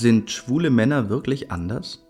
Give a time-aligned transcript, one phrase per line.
[0.00, 2.06] Sind schwule Männer wirklich anders?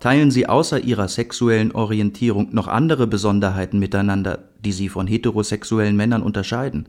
[0.00, 6.22] Teilen sie außer ihrer sexuellen Orientierung noch andere Besonderheiten miteinander, die sie von heterosexuellen Männern
[6.22, 6.88] unterscheiden?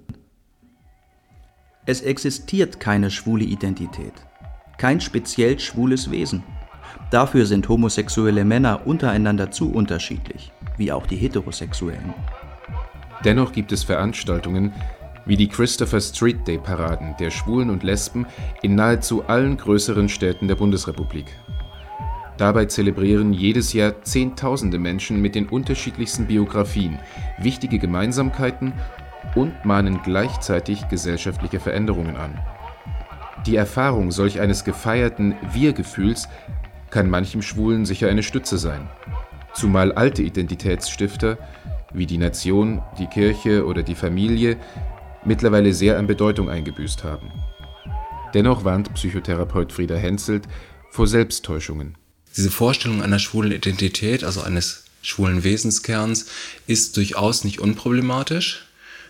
[1.86, 4.14] Es existiert keine schwule Identität,
[4.78, 6.42] kein speziell schwules Wesen.
[7.12, 12.14] Dafür sind homosexuelle Männer untereinander zu unterschiedlich, wie auch die heterosexuellen.
[13.26, 14.72] Dennoch gibt es Veranstaltungen
[15.27, 18.26] wie die Christopher Street Day Paraden der Schwulen und Lesben
[18.62, 21.26] in nahezu allen größeren Städten der Bundesrepublik.
[22.38, 27.00] Dabei zelebrieren jedes Jahr Zehntausende Menschen mit den unterschiedlichsten Biografien
[27.40, 28.73] wichtige Gemeinsamkeiten
[29.36, 32.39] und mahnen gleichzeitig gesellschaftliche Veränderungen an.
[33.45, 36.30] Die Erfahrung solch eines gefeierten Wir-Gefühls
[36.89, 38.88] kann manchem Schwulen sicher eine Stütze sein.
[39.53, 41.38] Zumal alte Identitätsstifter
[41.94, 44.58] wie die Nation, die Kirche oder die Familie
[45.28, 47.31] mittlerweile sehr an Bedeutung eingebüßt haben.
[48.33, 50.44] Dennoch warnt Psychotherapeut Frieda Henzelt
[50.92, 51.95] vor Selbsttäuschungen.
[52.36, 56.28] Diese Vorstellung einer schwulen Identität, also eines schwulen Wesenskerns,
[56.67, 58.66] ist durchaus nicht unproblematisch.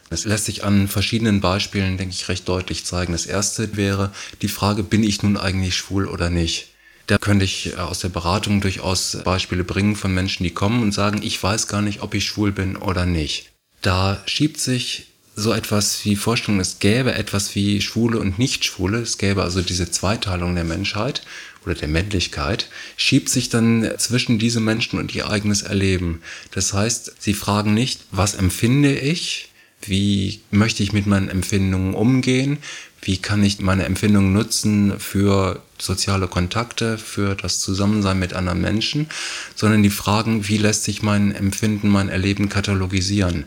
[0.10, 3.12] Das lässt sich an verschiedenen Beispielen, denke ich, recht deutlich zeigen.
[3.12, 6.70] Das erste wäre die Frage, bin ich nun eigentlich schwul oder nicht?
[7.08, 10.94] Da könnte ich äh, aus der Beratung durchaus Beispiele bringen von Menschen, die kommen und
[10.94, 13.52] sagen, ich weiß gar nicht, ob ich schwul bin oder nicht.
[13.82, 15.08] Da schiebt sich
[15.40, 19.92] so etwas wie Vorstellung, es gäbe etwas wie Schwule und Nicht-Schwule, es gäbe also diese
[19.92, 21.22] Zweiteilung der Menschheit
[21.64, 26.24] oder der Männlichkeit, schiebt sich dann zwischen diese Menschen und ihr eigenes Erleben.
[26.52, 29.50] Das heißt, sie fragen nicht, was empfinde ich,
[29.84, 32.58] wie möchte ich mit meinen Empfindungen umgehen,
[33.04, 39.08] wie kann ich meine Empfindungen nutzen für soziale Kontakte, für das Zusammensein mit anderen Menschen,
[39.54, 43.46] sondern die fragen, wie lässt sich mein Empfinden, mein Erleben katalogisieren.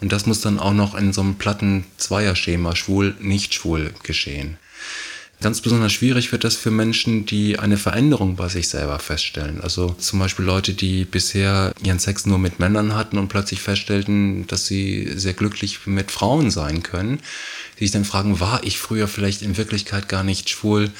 [0.00, 4.58] Und das muss dann auch noch in so einem platten Zweierschema, schwul, nicht schwul, geschehen.
[5.44, 9.60] Ganz besonders schwierig wird das für Menschen, die eine Veränderung bei sich selber feststellen.
[9.60, 14.46] Also zum Beispiel Leute, die bisher ihren Sex nur mit Männern hatten und plötzlich feststellten,
[14.46, 17.20] dass sie sehr glücklich mit Frauen sein können.
[17.78, 20.90] Die sich dann fragen, war ich früher vielleicht in Wirklichkeit gar nicht schwul?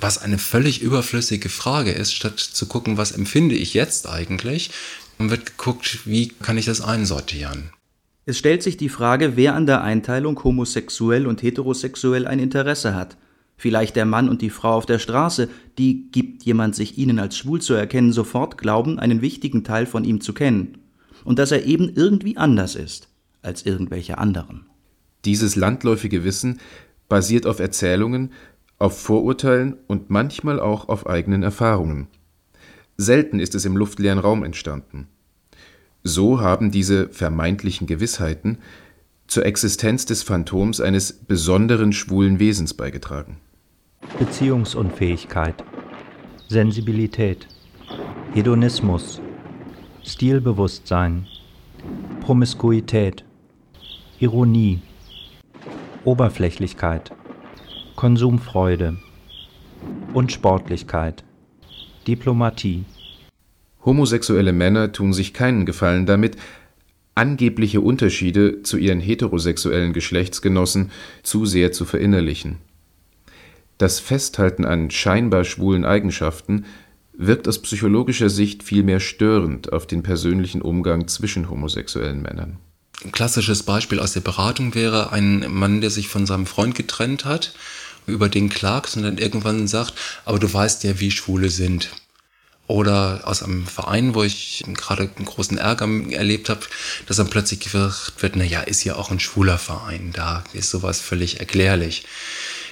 [0.00, 4.70] Was eine völlig überflüssige Frage ist, statt zu gucken, was empfinde ich jetzt eigentlich,
[5.18, 7.70] und wird geguckt, wie kann ich das einsortieren.
[8.26, 13.18] Es stellt sich die Frage, wer an der Einteilung homosexuell und heterosexuell ein Interesse hat.
[13.56, 15.48] Vielleicht der Mann und die Frau auf der Straße,
[15.78, 20.04] die, gibt jemand sich ihnen als schwul zu erkennen, sofort glauben, einen wichtigen Teil von
[20.04, 20.78] ihm zu kennen.
[21.24, 23.08] Und dass er eben irgendwie anders ist
[23.42, 24.66] als irgendwelche anderen.
[25.24, 26.58] Dieses landläufige Wissen
[27.08, 28.32] basiert auf Erzählungen,
[28.78, 32.08] auf Vorurteilen und manchmal auch auf eigenen Erfahrungen.
[32.96, 35.08] Selten ist es im luftleeren Raum entstanden.
[36.06, 38.58] So haben diese vermeintlichen Gewissheiten
[39.26, 43.38] zur Existenz des Phantoms eines besonderen schwulen Wesens beigetragen.
[44.18, 45.64] Beziehungsunfähigkeit,
[46.46, 47.48] Sensibilität,
[48.34, 49.22] Hedonismus,
[50.02, 51.26] Stilbewusstsein,
[52.20, 53.24] Promiskuität,
[54.18, 54.82] Ironie,
[56.04, 57.12] Oberflächlichkeit,
[57.96, 58.98] Konsumfreude,
[60.12, 61.24] Unsportlichkeit,
[62.06, 62.84] Diplomatie.
[63.84, 66.36] Homosexuelle Männer tun sich keinen Gefallen damit,
[67.14, 70.90] angebliche Unterschiede zu ihren heterosexuellen Geschlechtsgenossen
[71.22, 72.58] zu sehr zu verinnerlichen.
[73.78, 76.64] Das Festhalten an scheinbar schwulen Eigenschaften
[77.16, 82.58] wirkt aus psychologischer Sicht vielmehr störend auf den persönlichen Umgang zwischen homosexuellen Männern.
[83.04, 87.24] Ein klassisches Beispiel aus der Beratung wäre ein Mann, der sich von seinem Freund getrennt
[87.24, 87.54] hat,
[88.06, 91.90] über den klagt und dann irgendwann sagt, aber du weißt ja, wie Schwule sind.
[92.66, 96.62] Oder aus einem Verein, wo ich gerade einen großen Ärger erlebt habe,
[97.06, 100.70] dass dann plötzlich gesagt wird, na ja, ist ja auch ein schwuler Verein, da ist
[100.70, 102.06] sowas völlig erklärlich.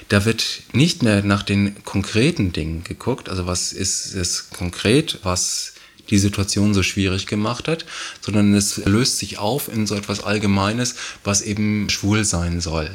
[0.08, 5.74] Da wird nicht mehr nach den konkreten Dingen geguckt, also was ist es konkret, was
[6.10, 7.84] die Situation so schwierig gemacht hat,
[8.20, 10.94] sondern es löst sich auf in so etwas Allgemeines,
[11.24, 12.90] was eben schwul sein soll.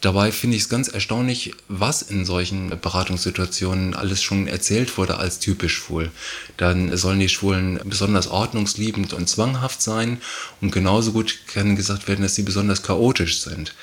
[0.00, 5.40] Dabei finde ich es ganz erstaunlich, was in solchen Beratungssituationen alles schon erzählt wurde als
[5.40, 6.12] typisch schwul.
[6.56, 10.20] Dann sollen die Schwulen besonders ordnungsliebend und zwanghaft sein
[10.60, 13.74] und genauso gut kann gesagt werden, dass sie besonders chaotisch sind.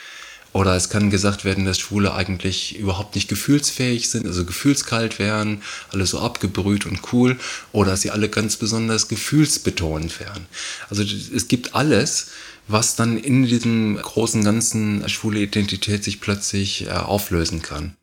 [0.55, 5.61] Oder es kann gesagt werden, dass Schwule eigentlich überhaupt nicht gefühlsfähig sind, also gefühlskalt wären,
[5.91, 7.37] alle so abgebrüht und cool.
[7.73, 10.45] Oder dass sie alle ganz besonders gefühlsbetont wären.
[10.89, 12.27] Also es gibt alles,
[12.67, 17.95] was dann in diesem großen Ganzen schwule Identität sich plötzlich äh, auflösen kann.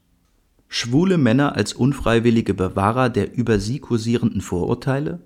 [0.69, 5.20] Schwule Männer als unfreiwillige Bewahrer der über sie kursierenden Vorurteile?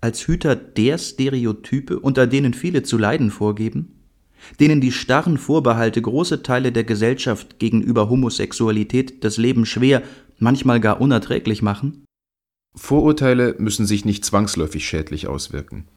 [0.00, 3.94] Als Hüter der Stereotype, unter denen viele zu leiden vorgeben?
[4.60, 10.02] Denen die starren Vorbehalte große Teile der Gesellschaft gegenüber Homosexualität das Leben schwer,
[10.38, 12.04] manchmal gar unerträglich machen?
[12.76, 15.88] Vorurteile müssen sich nicht zwangsläufig schädlich auswirken.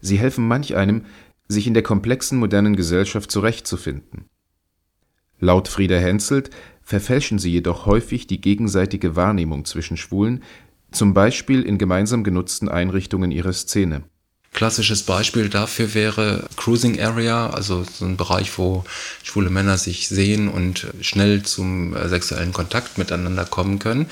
[0.00, 1.02] Sie helfen manch einem,
[1.48, 4.26] sich in der komplexen modernen Gesellschaft zurechtzufinden.
[5.40, 6.50] Laut Frieda Henselt
[6.82, 10.42] verfälschen sie jedoch häufig die gegenseitige Wahrnehmung zwischen Schwulen,
[10.92, 14.04] zum Beispiel in gemeinsam genutzten Einrichtungen ihrer Szene.
[14.52, 18.84] Klassisches Beispiel dafür wäre Cruising Area, also so ein Bereich, wo
[19.24, 24.06] schwule Männer sich sehen und schnell zum äh, sexuellen Kontakt miteinander kommen können.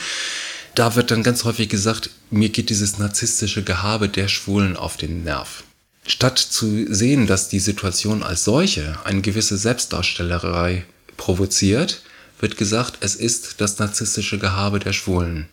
[0.75, 5.23] Da wird dann ganz häufig gesagt, mir geht dieses narzisstische Gehabe der Schwulen auf den
[5.23, 5.63] Nerv.
[6.07, 10.85] Statt zu sehen, dass die Situation als solche eine gewisse Selbstdarstellerei
[11.17, 12.03] provoziert,
[12.41, 15.49] wird gesagt, es ist das narzisstische Gehabe der Schwulen.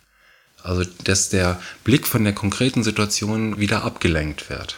[0.64, 4.76] Also, dass der Blick von der konkreten Situation wieder abgelenkt wird.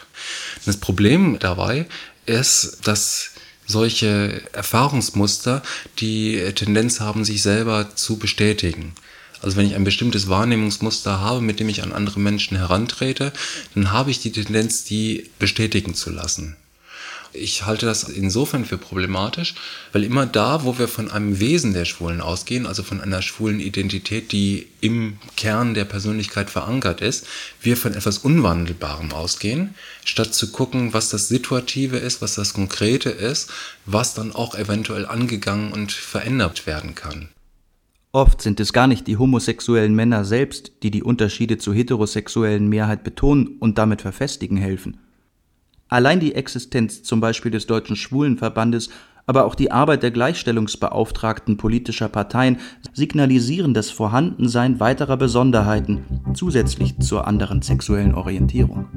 [0.64, 1.86] Das Problem dabei
[2.26, 3.30] ist, dass
[3.66, 5.62] solche Erfahrungsmuster
[5.98, 8.94] die Tendenz haben, sich selber zu bestätigen.
[9.42, 13.32] Also wenn ich ein bestimmtes Wahrnehmungsmuster habe, mit dem ich an andere Menschen herantrete,
[13.74, 16.56] dann habe ich die Tendenz, die bestätigen zu lassen.
[17.34, 19.54] Ich halte das insofern für problematisch,
[19.92, 23.58] weil immer da, wo wir von einem Wesen der Schwulen ausgehen, also von einer schwulen
[23.58, 27.26] Identität, die im Kern der Persönlichkeit verankert ist,
[27.62, 29.74] wir von etwas Unwandelbarem ausgehen,
[30.04, 33.50] statt zu gucken, was das Situative ist, was das Konkrete ist,
[33.86, 37.30] was dann auch eventuell angegangen und verändert werden kann.
[38.14, 43.04] Oft sind es gar nicht die homosexuellen Männer selbst, die die Unterschiede zur heterosexuellen Mehrheit
[43.04, 44.98] betonen und damit verfestigen helfen.
[45.88, 48.90] Allein die Existenz zum Beispiel des Deutschen Schwulenverbandes,
[49.24, 52.58] aber auch die Arbeit der Gleichstellungsbeauftragten politischer Parteien
[52.92, 56.04] signalisieren das Vorhandensein weiterer Besonderheiten
[56.34, 58.88] zusätzlich zur anderen sexuellen Orientierung.